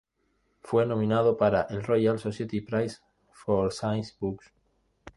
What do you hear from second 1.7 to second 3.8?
Royal Society Prize for